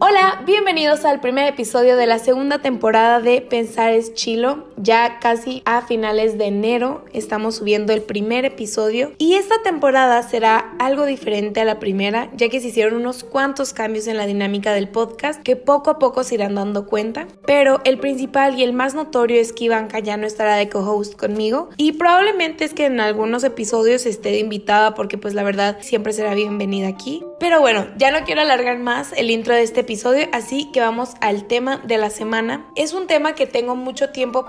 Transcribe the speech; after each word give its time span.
Hola, 0.00 0.42
bienvenidos 0.46 1.04
al 1.04 1.18
primer 1.18 1.48
episodio 1.48 1.96
de 1.96 2.06
la 2.06 2.20
segunda 2.20 2.60
temporada 2.60 3.18
de 3.18 3.40
Pensar 3.40 3.92
es 3.92 4.14
Chilo. 4.14 4.68
Ya 4.80 5.18
casi 5.18 5.62
a 5.64 5.82
finales 5.82 6.38
de 6.38 6.46
enero 6.46 7.04
estamos 7.12 7.56
subiendo 7.56 7.92
el 7.92 8.02
primer 8.02 8.44
episodio 8.44 9.12
y 9.18 9.34
esta 9.34 9.60
temporada 9.62 10.22
será 10.22 10.76
algo 10.78 11.04
diferente 11.04 11.60
a 11.60 11.64
la 11.64 11.80
primera, 11.80 12.30
ya 12.36 12.48
que 12.48 12.60
se 12.60 12.68
hicieron 12.68 13.00
unos 13.00 13.24
cuantos 13.24 13.72
cambios 13.72 14.06
en 14.06 14.16
la 14.16 14.26
dinámica 14.26 14.72
del 14.72 14.88
podcast 14.88 15.42
que 15.42 15.56
poco 15.56 15.90
a 15.90 15.98
poco 15.98 16.22
se 16.22 16.36
irán 16.36 16.54
dando 16.54 16.86
cuenta. 16.86 17.26
Pero 17.44 17.80
el 17.84 17.98
principal 17.98 18.58
y 18.58 18.62
el 18.62 18.72
más 18.72 18.94
notorio 18.94 19.40
es 19.40 19.52
que 19.52 19.64
Ivanka 19.64 19.98
ya 19.98 20.16
no 20.16 20.26
estará 20.26 20.54
de 20.54 20.68
co-host 20.68 21.16
conmigo 21.16 21.70
y 21.76 21.92
probablemente 21.92 22.64
es 22.64 22.72
que 22.72 22.86
en 22.86 23.00
algunos 23.00 23.42
episodios 23.42 24.06
esté 24.06 24.30
de 24.30 24.38
invitada 24.38 24.94
porque 24.94 25.18
pues 25.18 25.34
la 25.34 25.42
verdad 25.42 25.78
siempre 25.80 26.12
será 26.12 26.34
bienvenida 26.34 26.86
aquí. 26.86 27.24
Pero 27.40 27.60
bueno, 27.60 27.86
ya 27.96 28.10
no 28.10 28.24
quiero 28.24 28.40
alargar 28.40 28.78
más 28.78 29.12
el 29.16 29.30
intro 29.30 29.54
de 29.54 29.62
este 29.62 29.80
episodio, 29.80 30.26
así 30.32 30.70
que 30.72 30.80
vamos 30.80 31.14
al 31.20 31.46
tema 31.46 31.78
de 31.78 31.98
la 31.98 32.10
semana. 32.10 32.66
Es 32.74 32.92
un 32.92 33.06
tema 33.06 33.34
que 33.34 33.46
tengo 33.46 33.76
mucho 33.76 34.10
tiempo 34.10 34.46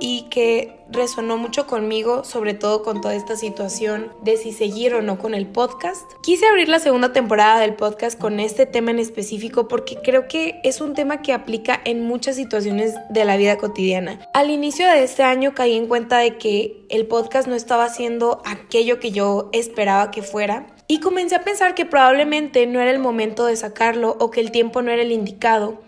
y 0.00 0.28
que 0.30 0.76
resonó 0.88 1.36
mucho 1.36 1.66
conmigo, 1.66 2.22
sobre 2.22 2.54
todo 2.54 2.82
con 2.82 3.00
toda 3.00 3.14
esta 3.14 3.34
situación 3.34 4.12
de 4.22 4.36
si 4.36 4.52
seguir 4.52 4.94
o 4.94 5.02
no 5.02 5.18
con 5.18 5.34
el 5.34 5.46
podcast. 5.46 6.02
Quise 6.22 6.46
abrir 6.46 6.68
la 6.68 6.78
segunda 6.78 7.12
temporada 7.12 7.58
del 7.60 7.74
podcast 7.74 8.18
con 8.18 8.38
este 8.38 8.66
tema 8.66 8.92
en 8.92 9.00
específico 9.00 9.66
porque 9.66 9.96
creo 9.96 10.28
que 10.28 10.60
es 10.62 10.80
un 10.80 10.94
tema 10.94 11.22
que 11.22 11.32
aplica 11.32 11.80
en 11.84 12.04
muchas 12.04 12.36
situaciones 12.36 12.94
de 13.10 13.24
la 13.24 13.36
vida 13.36 13.58
cotidiana. 13.58 14.20
Al 14.32 14.50
inicio 14.50 14.86
de 14.86 15.02
este 15.02 15.24
año 15.24 15.54
caí 15.54 15.76
en 15.76 15.88
cuenta 15.88 16.18
de 16.18 16.36
que 16.36 16.84
el 16.88 17.06
podcast 17.06 17.48
no 17.48 17.56
estaba 17.56 17.84
haciendo 17.84 18.42
aquello 18.44 19.00
que 19.00 19.10
yo 19.10 19.50
esperaba 19.52 20.10
que 20.10 20.22
fuera 20.22 20.66
y 20.86 21.00
comencé 21.00 21.34
a 21.34 21.42
pensar 21.42 21.74
que 21.74 21.86
probablemente 21.86 22.66
no 22.66 22.80
era 22.80 22.90
el 22.90 22.98
momento 23.00 23.46
de 23.46 23.56
sacarlo 23.56 24.16
o 24.20 24.30
que 24.30 24.40
el 24.40 24.52
tiempo 24.52 24.82
no 24.82 24.90
era 24.90 25.02
el 25.02 25.10
indicado. 25.10 25.80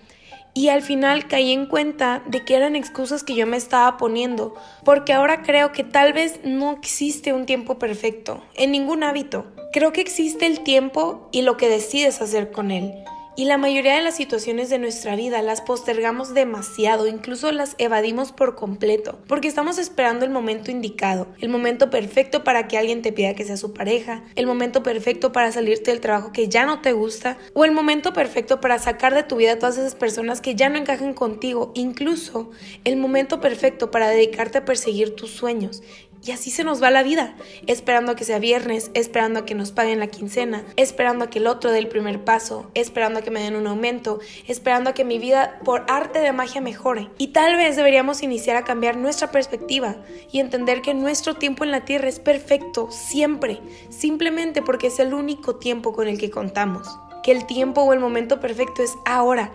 Y 0.55 0.69
al 0.69 0.83
final 0.83 1.27
caí 1.27 1.53
en 1.53 1.67
cuenta 1.67 2.23
de 2.27 2.45
que 2.45 2.55
eran 2.55 2.77
excusas 2.77 3.25
que 3.25 3.35
yo 3.35 3.45
me 3.47 3.57
estaba 3.57 3.97
poniendo, 3.97 4.55
porque 4.85 5.13
ahora 5.13 5.43
creo 5.43 5.73
que 5.73 5.83
tal 5.83 6.13
vez 6.13 6.41
no 6.45 6.71
existe 6.73 7.33
un 7.33 7.45
tiempo 7.45 7.79
perfecto, 7.79 8.43
en 8.55 8.71
ningún 8.71 9.03
hábito. 9.03 9.47
Creo 9.73 9.93
que 9.93 10.01
existe 10.01 10.47
el 10.47 10.61
tiempo 10.61 11.29
y 11.33 11.43
lo 11.43 11.57
que 11.57 11.69
decides 11.69 12.21
hacer 12.21 12.53
con 12.53 12.71
él. 12.71 12.95
Y 13.37 13.47
la 13.47 13.59
mayoría 13.59 13.97
de 13.97 14.03
las 14.03 14.15
situaciones 14.15 14.71
de 14.71 14.79
nuestra 14.79 15.17
vida 15.17 15.43
las 15.43 15.61
postergamos 15.61 16.35
demasiado, 16.35 17.09
incluso 17.09 17.51
las 17.51 17.75
evadimos 17.79 18.31
por 18.31 18.55
completo, 18.55 19.19
porque 19.27 19.49
estamos 19.49 19.77
esperando 19.79 20.25
el 20.25 20.31
momento 20.31 20.71
indicado, 20.71 21.27
el 21.41 21.49
momento 21.49 21.91
perfecto 21.91 22.45
para 22.45 22.69
que 22.69 22.79
alguien 22.79 23.03
te 23.03 23.11
pida 23.11 23.35
que 23.35 23.45
sea 23.45 23.57
su 23.57 23.75
pareja, 23.75 24.23
el 24.37 24.47
momento 24.47 24.85
perfecto 24.85 25.33
para 25.33 25.51
salirte 25.51 25.91
del 25.91 26.01
trabajo 26.01 26.31
que 26.31 26.49
ya 26.49 26.65
no 26.65 26.81
te 26.81 26.93
gusta, 26.93 27.37
o 27.55 27.65
el 27.65 27.73
momento 27.73 28.13
perfecto 28.13 28.61
para 28.61 28.79
sacar 28.79 29.15
de 29.15 29.25
tu 29.25 29.35
vida 29.35 29.55
a 29.55 29.59
todas 29.59 29.79
esas 29.79 29.97
personas 29.97 30.41
que 30.41 30.55
ya 30.55 30.69
no 30.69 30.79
encajan 30.79 31.13
contigo, 31.13 31.73
incluso 31.75 32.53
el 32.85 32.97
momento 32.97 33.41
perfecto 33.41 33.91
para 33.91 34.11
dedicarte 34.11 34.59
a 34.59 34.65
perseguir 34.65 35.17
tus 35.17 35.31
sueños. 35.31 35.83
Y 36.25 36.31
así 36.31 36.51
se 36.51 36.65
nos 36.65 36.83
va 36.83 36.91
la 36.91 37.03
vida, 37.03 37.35
esperando 37.67 38.13
a 38.13 38.17
que 38.17 38.25
sea 38.25 38.39
viernes, 38.39 38.91
esperando 38.95 39.41
a 39.41 39.45
que 39.45 39.55
nos 39.55 39.73
paguen 39.73 40.01
la 40.01 40.07
quincena, 40.07 40.65
esperando 40.77 41.27
a 41.27 41.31
que 41.31 41.39
el 41.39 41.47
otro 41.47 41.71
dé 41.71 41.79
el 41.79 41.89
primer 41.89 42.25
paso, 42.25 42.71
esperando 42.73 43.19
a 43.19 43.23
que 43.23 43.31
me 43.31 43.43
den 43.43 43.57
un 43.57 43.67
aumento, 43.67 44.21
esperando 44.49 44.89
a 44.89 44.95
que 44.95 45.05
mi 45.05 45.19
vida 45.19 45.61
por 45.65 45.85
arte 45.87 46.21
de 46.21 46.33
magia 46.33 46.63
mejore. 46.63 47.11
Y 47.19 47.29
tal 47.29 47.57
vez 47.57 47.77
deberíamos 47.77 48.23
iniciar 48.23 48.57
a 48.57 48.65
cambiar 48.65 48.97
nuestra 48.97 49.31
perspectiva 49.31 49.97
y 50.33 50.41
entender 50.41 50.81
que 50.81 50.95
nuestro 50.95 51.35
tiempo 51.35 51.63
en 51.63 51.73
la 51.73 51.85
tierra 51.85 52.09
es 52.09 52.21
perfecto, 52.21 52.91
siempre, 52.91 53.61
simplemente 53.91 54.63
porque 54.63 54.87
es 54.87 54.99
el 55.01 55.13
único 55.13 55.57
tiempo 55.57 55.93
con 55.93 56.09
el 56.09 56.19
que 56.19 56.31
contamos. 56.31 56.89
Que 57.23 57.33
el 57.33 57.45
tiempo 57.45 57.83
o 57.83 57.93
el 57.93 58.01
momento 58.01 58.41
perfecto 58.41 58.83
es 58.83 58.95
ahora 59.05 59.53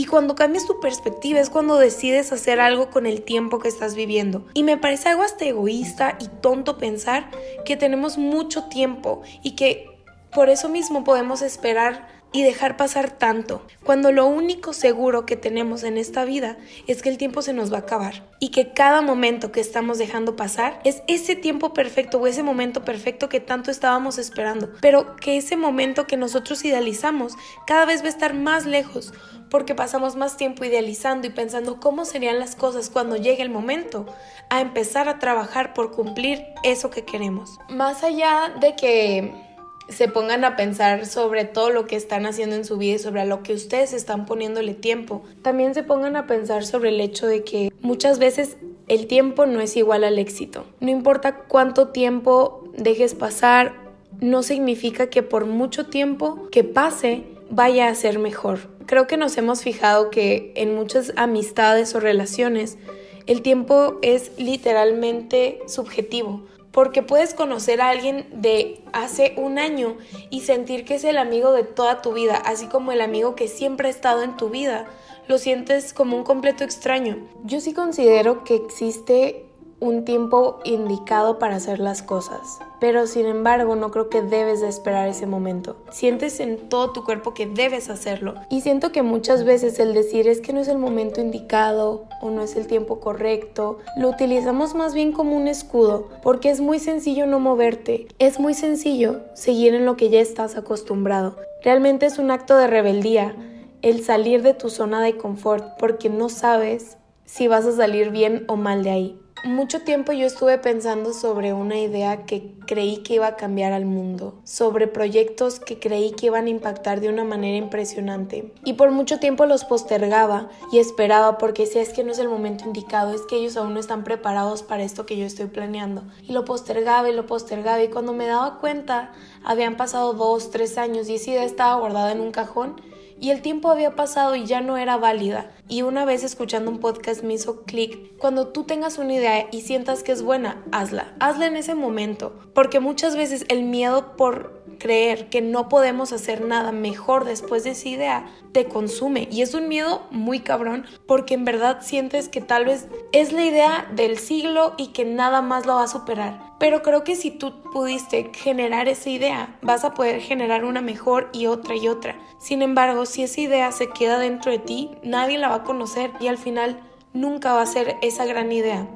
y 0.00 0.06
cuando 0.06 0.34
cambias 0.34 0.64
tu 0.64 0.80
perspectiva 0.80 1.40
es 1.40 1.50
cuando 1.50 1.76
decides 1.76 2.32
hacer 2.32 2.58
algo 2.58 2.88
con 2.88 3.04
el 3.04 3.20
tiempo 3.20 3.58
que 3.58 3.68
estás 3.68 3.94
viviendo. 3.94 4.46
Y 4.54 4.62
me 4.62 4.78
parece 4.78 5.10
algo 5.10 5.22
hasta 5.22 5.44
egoísta 5.44 6.16
y 6.18 6.28
tonto 6.40 6.78
pensar 6.78 7.30
que 7.66 7.76
tenemos 7.76 8.16
mucho 8.16 8.64
tiempo 8.70 9.20
y 9.42 9.56
que 9.56 9.90
por 10.32 10.48
eso 10.48 10.70
mismo 10.70 11.04
podemos 11.04 11.42
esperar 11.42 12.08
y 12.32 12.42
dejar 12.42 12.76
pasar 12.76 13.10
tanto, 13.10 13.66
cuando 13.84 14.12
lo 14.12 14.26
único 14.26 14.72
seguro 14.72 15.26
que 15.26 15.36
tenemos 15.36 15.82
en 15.82 15.98
esta 15.98 16.24
vida 16.24 16.58
es 16.86 17.02
que 17.02 17.08
el 17.08 17.18
tiempo 17.18 17.42
se 17.42 17.52
nos 17.52 17.72
va 17.72 17.78
a 17.78 17.80
acabar 17.80 18.24
y 18.38 18.50
que 18.50 18.72
cada 18.72 19.02
momento 19.02 19.50
que 19.52 19.60
estamos 19.60 19.98
dejando 19.98 20.36
pasar 20.36 20.80
es 20.84 21.02
ese 21.08 21.34
tiempo 21.34 21.72
perfecto 21.72 22.18
o 22.18 22.26
ese 22.26 22.42
momento 22.42 22.84
perfecto 22.84 23.28
que 23.28 23.40
tanto 23.40 23.70
estábamos 23.70 24.18
esperando, 24.18 24.70
pero 24.80 25.16
que 25.16 25.36
ese 25.36 25.56
momento 25.56 26.06
que 26.06 26.16
nosotros 26.16 26.64
idealizamos 26.64 27.34
cada 27.66 27.84
vez 27.84 28.02
va 28.02 28.06
a 28.06 28.10
estar 28.10 28.34
más 28.34 28.66
lejos 28.66 29.12
porque 29.50 29.74
pasamos 29.74 30.16
más 30.16 30.36
tiempo 30.36 30.64
idealizando 30.64 31.26
y 31.26 31.30
pensando 31.30 31.80
cómo 31.80 32.04
serían 32.04 32.38
las 32.38 32.54
cosas 32.54 32.88
cuando 32.88 33.16
llegue 33.16 33.42
el 33.42 33.50
momento 33.50 34.06
a 34.48 34.60
empezar 34.60 35.08
a 35.08 35.18
trabajar 35.18 35.74
por 35.74 35.90
cumplir 35.90 36.44
eso 36.62 36.90
que 36.90 37.04
queremos. 37.04 37.58
Más 37.68 38.04
allá 38.04 38.54
de 38.60 38.76
que 38.76 39.49
se 39.90 40.08
pongan 40.08 40.44
a 40.44 40.56
pensar 40.56 41.06
sobre 41.06 41.44
todo 41.44 41.70
lo 41.70 41.86
que 41.86 41.96
están 41.96 42.26
haciendo 42.26 42.56
en 42.56 42.64
su 42.64 42.78
vida 42.78 42.94
y 42.94 42.98
sobre 42.98 43.26
lo 43.26 43.42
que 43.42 43.54
ustedes 43.54 43.92
están 43.92 44.26
poniéndole 44.26 44.74
tiempo. 44.74 45.22
También 45.42 45.74
se 45.74 45.82
pongan 45.82 46.16
a 46.16 46.26
pensar 46.26 46.64
sobre 46.64 46.90
el 46.90 47.00
hecho 47.00 47.26
de 47.26 47.44
que 47.44 47.72
muchas 47.80 48.18
veces 48.18 48.56
el 48.88 49.06
tiempo 49.06 49.46
no 49.46 49.60
es 49.60 49.76
igual 49.76 50.04
al 50.04 50.18
éxito. 50.18 50.64
No 50.80 50.90
importa 50.90 51.36
cuánto 51.36 51.88
tiempo 51.88 52.64
dejes 52.76 53.14
pasar, 53.14 53.74
no 54.20 54.42
significa 54.42 55.08
que 55.08 55.22
por 55.22 55.46
mucho 55.46 55.86
tiempo 55.86 56.48
que 56.50 56.64
pase 56.64 57.24
vaya 57.50 57.88
a 57.88 57.94
ser 57.94 58.18
mejor. 58.18 58.70
Creo 58.86 59.06
que 59.06 59.16
nos 59.16 59.36
hemos 59.38 59.62
fijado 59.62 60.10
que 60.10 60.52
en 60.56 60.74
muchas 60.74 61.12
amistades 61.16 61.94
o 61.94 62.00
relaciones 62.00 62.78
el 63.26 63.42
tiempo 63.42 63.98
es 64.02 64.32
literalmente 64.38 65.60
subjetivo 65.66 66.42
porque 66.72 67.02
puedes 67.02 67.34
conocer 67.34 67.80
a 67.80 67.88
alguien 67.88 68.26
de 68.32 68.82
hace 68.92 69.34
un 69.36 69.58
año 69.58 69.96
y 70.30 70.42
sentir 70.42 70.84
que 70.84 70.94
es 70.94 71.04
el 71.04 71.18
amigo 71.18 71.52
de 71.52 71.64
toda 71.64 72.02
tu 72.02 72.12
vida, 72.12 72.36
así 72.36 72.66
como 72.66 72.92
el 72.92 73.00
amigo 73.00 73.34
que 73.34 73.48
siempre 73.48 73.88
ha 73.88 73.90
estado 73.90 74.22
en 74.22 74.36
tu 74.36 74.50
vida. 74.50 74.86
Lo 75.26 75.38
sientes 75.38 75.92
como 75.92 76.16
un 76.16 76.24
completo 76.24 76.64
extraño. 76.64 77.18
Yo 77.44 77.60
sí 77.60 77.72
considero 77.72 78.44
que 78.44 78.56
existe 78.56 79.49
un 79.80 80.04
tiempo 80.04 80.60
indicado 80.64 81.38
para 81.38 81.56
hacer 81.56 81.80
las 81.80 82.02
cosas. 82.02 82.60
Pero 82.80 83.06
sin 83.06 83.26
embargo, 83.26 83.76
no 83.76 83.90
creo 83.90 84.08
que 84.08 84.22
debes 84.22 84.60
de 84.60 84.68
esperar 84.68 85.08
ese 85.08 85.26
momento. 85.26 85.76
Sientes 85.90 86.38
en 86.40 86.68
todo 86.68 86.92
tu 86.92 87.04
cuerpo 87.04 87.34
que 87.34 87.46
debes 87.46 87.90
hacerlo. 87.90 88.34
Y 88.50 88.60
siento 88.60 88.92
que 88.92 89.02
muchas 89.02 89.44
veces 89.44 89.78
el 89.78 89.94
decir 89.94 90.28
es 90.28 90.40
que 90.40 90.52
no 90.52 90.60
es 90.60 90.68
el 90.68 90.78
momento 90.78 91.20
indicado 91.20 92.04
o 92.20 92.30
no 92.30 92.42
es 92.42 92.56
el 92.56 92.66
tiempo 92.66 93.00
correcto, 93.00 93.78
lo 93.96 94.08
utilizamos 94.08 94.74
más 94.74 94.94
bien 94.94 95.12
como 95.12 95.36
un 95.36 95.48
escudo, 95.48 96.08
porque 96.22 96.50
es 96.50 96.60
muy 96.60 96.78
sencillo 96.78 97.26
no 97.26 97.40
moverte. 97.40 98.06
Es 98.18 98.38
muy 98.38 98.54
sencillo 98.54 99.22
seguir 99.34 99.74
en 99.74 99.86
lo 99.86 99.96
que 99.96 100.10
ya 100.10 100.20
estás 100.20 100.56
acostumbrado. 100.56 101.36
Realmente 101.62 102.06
es 102.06 102.18
un 102.18 102.30
acto 102.30 102.56
de 102.56 102.66
rebeldía 102.66 103.34
el 103.82 104.04
salir 104.04 104.42
de 104.42 104.54
tu 104.54 104.68
zona 104.68 105.00
de 105.02 105.16
confort 105.16 105.78
porque 105.78 106.10
no 106.10 106.28
sabes 106.28 106.98
si 107.24 107.48
vas 107.48 107.64
a 107.64 107.72
salir 107.72 108.10
bien 108.10 108.44
o 108.48 108.56
mal 108.56 108.82
de 108.82 108.90
ahí. 108.90 109.20
Mucho 109.44 109.80
tiempo 109.80 110.12
yo 110.12 110.26
estuve 110.26 110.58
pensando 110.58 111.14
sobre 111.14 111.54
una 111.54 111.78
idea 111.78 112.26
que 112.26 112.52
creí 112.66 112.98
que 112.98 113.14
iba 113.14 113.26
a 113.26 113.36
cambiar 113.36 113.72
al 113.72 113.86
mundo, 113.86 114.34
sobre 114.44 114.86
proyectos 114.86 115.60
que 115.60 115.78
creí 115.78 116.12
que 116.12 116.26
iban 116.26 116.44
a 116.44 116.50
impactar 116.50 117.00
de 117.00 117.08
una 117.08 117.24
manera 117.24 117.56
impresionante. 117.56 118.52
Y 118.64 118.74
por 118.74 118.90
mucho 118.90 119.18
tiempo 119.18 119.46
los 119.46 119.64
postergaba 119.64 120.50
y 120.72 120.78
esperaba 120.78 121.38
porque 121.38 121.64
si 121.64 121.78
es 121.78 121.88
que 121.88 122.04
no 122.04 122.12
es 122.12 122.18
el 122.18 122.28
momento 122.28 122.66
indicado, 122.66 123.14
es 123.14 123.22
que 123.22 123.36
ellos 123.36 123.56
aún 123.56 123.72
no 123.72 123.80
están 123.80 124.04
preparados 124.04 124.62
para 124.62 124.82
esto 124.82 125.06
que 125.06 125.16
yo 125.16 125.24
estoy 125.24 125.46
planeando. 125.46 126.02
Y 126.22 126.32
lo 126.32 126.44
postergaba 126.44 127.08
y 127.08 127.14
lo 127.14 127.24
postergaba 127.24 127.82
y 127.82 127.88
cuando 127.88 128.12
me 128.12 128.26
daba 128.26 128.58
cuenta 128.58 129.12
habían 129.42 129.78
pasado 129.78 130.12
dos, 130.12 130.50
tres 130.50 130.76
años 130.76 131.08
y 131.08 131.14
esa 131.14 131.30
idea 131.30 131.44
estaba 131.44 131.80
guardada 131.80 132.12
en 132.12 132.20
un 132.20 132.30
cajón 132.30 132.76
y 133.20 133.30
el 133.30 133.42
tiempo 133.42 133.70
había 133.70 133.94
pasado 133.94 134.34
y 134.34 134.46
ya 134.46 134.60
no 134.60 134.76
era 134.78 134.96
válida. 134.96 135.50
Y 135.68 135.82
una 135.82 136.04
vez 136.04 136.24
escuchando 136.24 136.70
un 136.70 136.80
podcast 136.80 137.22
me 137.22 137.34
hizo 137.34 137.62
clic, 137.62 138.16
cuando 138.18 138.48
tú 138.48 138.64
tengas 138.64 138.98
una 138.98 139.14
idea 139.14 139.46
y 139.52 139.60
sientas 139.60 140.02
que 140.02 140.12
es 140.12 140.22
buena, 140.22 140.64
hazla, 140.72 141.14
hazla 141.20 141.46
en 141.46 141.56
ese 141.56 141.74
momento, 141.74 142.38
porque 142.54 142.80
muchas 142.80 143.16
veces 143.16 143.44
el 143.48 143.62
miedo 143.62 144.16
por 144.16 144.60
creer 144.78 145.28
que 145.28 145.42
no 145.42 145.68
podemos 145.68 146.12
hacer 146.12 146.44
nada 146.44 146.72
mejor 146.72 147.24
después 147.24 147.64
de 147.64 147.70
esa 147.70 147.88
idea 147.88 148.26
te 148.52 148.64
consume 148.64 149.28
y 149.30 149.42
es 149.42 149.54
un 149.54 149.68
miedo 149.68 150.06
muy 150.10 150.40
cabrón 150.40 150.86
porque 151.06 151.34
en 151.34 151.44
verdad 151.44 151.82
sientes 151.82 152.28
que 152.28 152.40
tal 152.40 152.64
vez 152.64 152.88
es 153.12 153.32
la 153.32 153.44
idea 153.44 153.88
del 153.94 154.18
siglo 154.18 154.74
y 154.78 154.88
que 154.88 155.04
nada 155.04 155.42
más 155.42 155.66
lo 155.66 155.74
va 155.74 155.84
a 155.84 155.88
superar. 155.88 156.49
Pero 156.60 156.82
creo 156.82 157.04
que 157.04 157.16
si 157.16 157.30
tú 157.30 157.62
pudiste 157.72 158.30
generar 158.34 158.86
esa 158.86 159.08
idea, 159.08 159.58
vas 159.62 159.82
a 159.84 159.94
poder 159.94 160.20
generar 160.20 160.66
una 160.66 160.82
mejor 160.82 161.30
y 161.32 161.46
otra 161.46 161.74
y 161.74 161.88
otra. 161.88 162.20
Sin 162.38 162.60
embargo, 162.60 163.06
si 163.06 163.22
esa 163.22 163.40
idea 163.40 163.72
se 163.72 163.88
queda 163.88 164.18
dentro 164.18 164.52
de 164.52 164.58
ti, 164.58 164.90
nadie 165.02 165.38
la 165.38 165.48
va 165.48 165.54
a 165.56 165.64
conocer 165.64 166.10
y 166.20 166.28
al 166.28 166.36
final 166.36 166.78
nunca 167.14 167.54
va 167.54 167.62
a 167.62 167.66
ser 167.66 167.96
esa 168.02 168.26
gran 168.26 168.52
idea. 168.52 168.86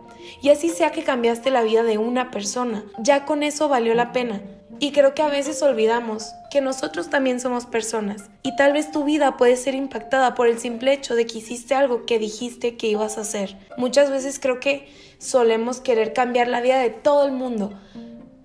Y 0.43 0.51
así 0.51 0.69
sea 0.69 0.93
que 0.93 1.05
cambiaste 1.05 1.51
la 1.51 1.63
vida 1.63 1.83
de 1.83 1.97
una 1.97 2.31
persona, 2.31 2.85
ya 2.99 3.25
con 3.25 3.43
eso 3.43 3.69
valió 3.69 3.95
la 3.95 4.13
pena. 4.13 4.43
Y 4.81 4.93
creo 4.93 5.15
que 5.15 5.23
a 5.23 5.29
veces 5.29 5.63
olvidamos 5.63 6.35
que 6.51 6.61
nosotros 6.61 7.09
también 7.09 7.41
somos 7.41 7.67
personas 7.67 8.31
y 8.43 8.55
tal 8.57 8.73
vez 8.73 8.91
tu 8.91 9.05
vida 9.05 9.37
puede 9.37 9.57
ser 9.57 9.75
impactada 9.75 10.35
por 10.35 10.47
el 10.47 10.59
simple 10.59 10.93
hecho 10.93 11.15
de 11.15 11.27
que 11.27 11.39
hiciste 11.39 11.75
algo 11.75 12.07
que 12.07 12.19
dijiste 12.19 12.77
que 12.77 12.89
ibas 12.89 13.19
a 13.19 13.23
hacer. 13.23 13.57
Muchas 13.77 14.11
veces 14.11 14.39
creo 14.39 14.61
que 14.61 14.89
solemos 15.19 15.81
querer 15.81 16.13
cambiar 16.13 16.49
la 16.49 16.61
vida 16.61 16.79
de 16.79 16.91
todo 16.91 17.25
el 17.25 17.33
mundo, 17.33 17.73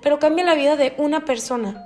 pero 0.01 0.19
cambia 0.19 0.45
la 0.45 0.55
vida 0.55 0.75
de 0.75 0.93
una 0.97 1.25
persona. 1.25 1.85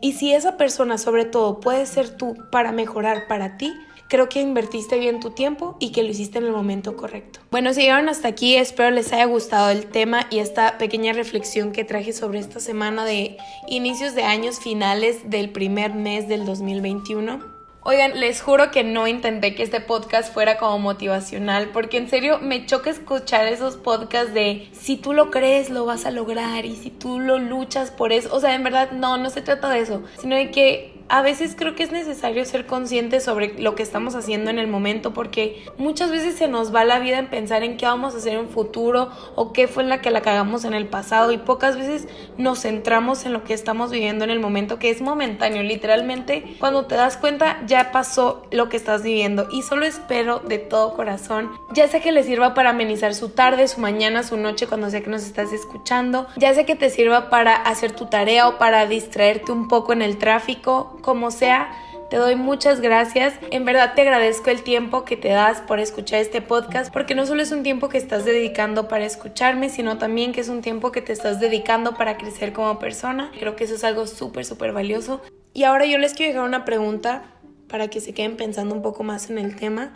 Y 0.00 0.12
si 0.12 0.34
esa 0.34 0.56
persona 0.56 0.98
sobre 0.98 1.24
todo 1.24 1.60
puede 1.60 1.86
ser 1.86 2.10
tú 2.10 2.36
para 2.50 2.72
mejorar 2.72 3.26
para 3.26 3.56
ti, 3.56 3.72
creo 4.14 4.28
que 4.28 4.40
invertiste 4.40 4.96
bien 5.00 5.18
tu 5.18 5.30
tiempo 5.30 5.76
y 5.80 5.90
que 5.90 6.04
lo 6.04 6.10
hiciste 6.10 6.38
en 6.38 6.44
el 6.44 6.52
momento 6.52 6.96
correcto. 6.96 7.40
Bueno, 7.50 7.74
si 7.74 7.80
llegaron 7.80 8.08
hasta 8.08 8.28
aquí, 8.28 8.54
espero 8.54 8.92
les 8.92 9.12
haya 9.12 9.24
gustado 9.24 9.70
el 9.70 9.86
tema 9.86 10.28
y 10.30 10.38
esta 10.38 10.78
pequeña 10.78 11.12
reflexión 11.12 11.72
que 11.72 11.82
traje 11.82 12.12
sobre 12.12 12.38
esta 12.38 12.60
semana 12.60 13.04
de 13.04 13.38
inicios 13.66 14.14
de 14.14 14.22
años 14.22 14.60
finales 14.60 15.28
del 15.30 15.50
primer 15.50 15.94
mes 15.94 16.28
del 16.28 16.46
2021. 16.46 17.40
Oigan, 17.82 18.20
les 18.20 18.40
juro 18.40 18.70
que 18.70 18.84
no 18.84 19.08
intenté 19.08 19.56
que 19.56 19.64
este 19.64 19.80
podcast 19.80 20.32
fuera 20.32 20.58
como 20.58 20.78
motivacional, 20.78 21.70
porque 21.70 21.96
en 21.96 22.08
serio 22.08 22.38
me 22.38 22.66
choca 22.66 22.90
escuchar 22.90 23.48
esos 23.48 23.76
podcasts 23.76 24.32
de 24.32 24.68
si 24.72 24.96
tú 24.96 25.12
lo 25.12 25.32
crees 25.32 25.70
lo 25.70 25.86
vas 25.86 26.06
a 26.06 26.12
lograr 26.12 26.64
y 26.66 26.76
si 26.76 26.90
tú 26.90 27.18
lo 27.18 27.38
luchas 27.38 27.90
por 27.90 28.12
eso. 28.12 28.32
O 28.32 28.38
sea, 28.38 28.54
en 28.54 28.62
verdad 28.62 28.92
no, 28.92 29.16
no 29.16 29.28
se 29.28 29.42
trata 29.42 29.70
de 29.70 29.80
eso, 29.80 30.04
sino 30.20 30.36
de 30.36 30.52
que 30.52 30.93
a 31.08 31.22
veces 31.22 31.54
creo 31.56 31.74
que 31.74 31.82
es 31.82 31.92
necesario 31.92 32.44
ser 32.44 32.66
consciente 32.66 33.20
sobre 33.20 33.58
lo 33.60 33.74
que 33.74 33.82
estamos 33.82 34.14
haciendo 34.14 34.50
en 34.50 34.58
el 34.58 34.66
momento 34.66 35.12
porque 35.12 35.64
muchas 35.76 36.10
veces 36.10 36.36
se 36.36 36.48
nos 36.48 36.74
va 36.74 36.84
la 36.84 36.98
vida 36.98 37.18
en 37.18 37.28
pensar 37.28 37.62
en 37.62 37.76
qué 37.76 37.86
vamos 37.86 38.14
a 38.14 38.18
hacer 38.18 38.34
en 38.34 38.48
futuro 38.48 39.10
o 39.34 39.52
qué 39.52 39.68
fue 39.68 39.84
la 39.84 40.00
que 40.00 40.10
la 40.10 40.22
cagamos 40.22 40.64
en 40.64 40.74
el 40.74 40.86
pasado 40.86 41.32
y 41.32 41.38
pocas 41.38 41.76
veces 41.76 42.08
nos 42.38 42.62
centramos 42.62 43.26
en 43.26 43.32
lo 43.32 43.44
que 43.44 43.54
estamos 43.54 43.90
viviendo 43.90 44.24
en 44.24 44.30
el 44.30 44.40
momento 44.40 44.78
que 44.78 44.90
es 44.90 45.00
momentáneo, 45.00 45.62
literalmente 45.62 46.56
cuando 46.58 46.86
te 46.86 46.94
das 46.94 47.16
cuenta 47.16 47.62
ya 47.66 47.92
pasó 47.92 48.42
lo 48.50 48.68
que 48.68 48.76
estás 48.76 49.02
viviendo 49.02 49.48
y 49.50 49.62
solo 49.62 49.84
espero 49.84 50.40
de 50.40 50.58
todo 50.58 50.94
corazón 50.94 51.50
ya 51.72 51.88
sea 51.88 52.00
que 52.00 52.12
le 52.12 52.22
sirva 52.22 52.54
para 52.54 52.70
amenizar 52.70 53.14
su 53.14 53.28
tarde, 53.30 53.68
su 53.68 53.80
mañana, 53.80 54.22
su 54.22 54.36
noche 54.36 54.66
cuando 54.66 54.90
sea 54.90 55.02
que 55.02 55.10
nos 55.10 55.24
estás 55.24 55.52
escuchando, 55.52 56.26
ya 56.36 56.54
sea 56.54 56.64
que 56.64 56.76
te 56.76 56.90
sirva 56.90 57.30
para 57.30 57.54
hacer 57.56 57.92
tu 57.92 58.06
tarea 58.06 58.48
o 58.48 58.58
para 58.58 58.86
distraerte 58.86 59.52
un 59.52 59.68
poco 59.68 59.92
en 59.92 60.02
el 60.02 60.18
tráfico 60.18 60.93
como 61.04 61.30
sea, 61.30 61.70
te 62.08 62.16
doy 62.16 62.34
muchas 62.34 62.80
gracias. 62.80 63.34
En 63.50 63.64
verdad 63.64 63.92
te 63.94 64.00
agradezco 64.00 64.50
el 64.50 64.62
tiempo 64.62 65.04
que 65.04 65.16
te 65.16 65.28
das 65.28 65.60
por 65.60 65.78
escuchar 65.78 66.20
este 66.20 66.40
podcast, 66.40 66.92
porque 66.92 67.14
no 67.14 67.26
solo 67.26 67.42
es 67.42 67.52
un 67.52 67.62
tiempo 67.62 67.90
que 67.90 67.98
estás 67.98 68.24
dedicando 68.24 68.88
para 68.88 69.04
escucharme, 69.04 69.68
sino 69.68 69.98
también 69.98 70.32
que 70.32 70.40
es 70.40 70.48
un 70.48 70.62
tiempo 70.62 70.92
que 70.92 71.02
te 71.02 71.12
estás 71.12 71.40
dedicando 71.40 71.94
para 71.94 72.16
crecer 72.16 72.52
como 72.52 72.78
persona. 72.78 73.30
Creo 73.38 73.54
que 73.54 73.64
eso 73.64 73.74
es 73.74 73.84
algo 73.84 74.06
súper, 74.06 74.46
súper 74.46 74.72
valioso. 74.72 75.20
Y 75.52 75.64
ahora 75.64 75.84
yo 75.84 75.98
les 75.98 76.14
quiero 76.14 76.32
dejar 76.32 76.48
una 76.48 76.64
pregunta 76.64 77.24
para 77.68 77.88
que 77.88 78.00
se 78.00 78.14
queden 78.14 78.36
pensando 78.36 78.74
un 78.74 78.82
poco 78.82 79.02
más 79.02 79.28
en 79.28 79.36
el 79.38 79.56
tema. 79.56 79.92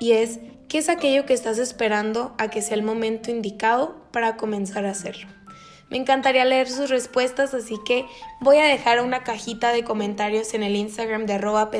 Y 0.00 0.12
es, 0.12 0.40
¿qué 0.68 0.78
es 0.78 0.88
aquello 0.88 1.24
que 1.24 1.34
estás 1.34 1.58
esperando 1.58 2.34
a 2.38 2.48
que 2.48 2.62
sea 2.62 2.76
el 2.76 2.82
momento 2.82 3.30
indicado 3.30 3.96
para 4.10 4.36
comenzar 4.36 4.86
a 4.86 4.90
hacerlo? 4.90 5.37
Me 5.90 5.96
encantaría 5.96 6.44
leer 6.44 6.68
sus 6.68 6.90
respuestas, 6.90 7.54
así 7.54 7.76
que 7.84 8.06
voy 8.40 8.58
a 8.58 8.64
dejar 8.64 9.02
una 9.02 9.24
cajita 9.24 9.72
de 9.72 9.84
comentarios 9.84 10.54
en 10.54 10.62
el 10.62 10.76
Instagram 10.76 11.26
de 11.26 11.34
arroba 11.34 11.70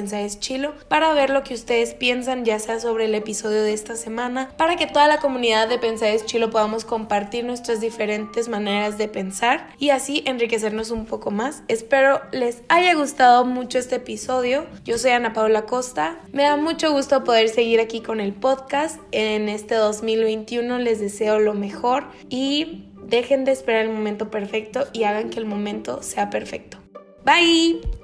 para 0.88 1.12
ver 1.12 1.30
lo 1.30 1.42
que 1.42 1.54
ustedes 1.54 1.94
piensan, 1.94 2.44
ya 2.44 2.58
sea 2.58 2.80
sobre 2.80 3.06
el 3.06 3.14
episodio 3.14 3.62
de 3.62 3.72
esta 3.72 3.96
semana, 3.96 4.50
para 4.56 4.76
que 4.76 4.86
toda 4.86 5.06
la 5.08 5.18
comunidad 5.18 5.68
de 5.68 5.78
Pensáis 5.78 6.24
Chilo 6.24 6.50
podamos 6.50 6.84
compartir 6.84 7.44
nuestras 7.44 7.80
diferentes 7.80 8.48
maneras 8.48 8.98
de 8.98 9.08
pensar 9.08 9.68
y 9.78 9.90
así 9.90 10.22
enriquecernos 10.26 10.90
un 10.90 11.06
poco 11.06 11.30
más. 11.30 11.62
Espero 11.68 12.20
les 12.32 12.62
haya 12.68 12.94
gustado 12.94 13.44
mucho 13.44 13.78
este 13.78 13.96
episodio. 13.96 14.66
Yo 14.84 14.98
soy 14.98 15.10
Ana 15.10 15.32
Paula 15.32 15.62
Costa. 15.62 16.18
Me 16.32 16.44
da 16.44 16.56
mucho 16.56 16.92
gusto 16.92 17.24
poder 17.24 17.48
seguir 17.48 17.80
aquí 17.80 18.00
con 18.00 18.20
el 18.20 18.32
podcast. 18.32 19.00
En 19.12 19.48
este 19.48 19.74
2021 19.74 20.78
les 20.78 21.00
deseo 21.00 21.38
lo 21.38 21.54
mejor 21.54 22.04
y 22.28 22.87
Dejen 23.08 23.46
de 23.46 23.52
esperar 23.52 23.86
el 23.86 23.90
momento 23.90 24.30
perfecto 24.30 24.86
y 24.92 25.04
hagan 25.04 25.30
que 25.30 25.38
el 25.38 25.46
momento 25.46 26.02
sea 26.02 26.28
perfecto. 26.28 26.78
Bye. 27.24 27.97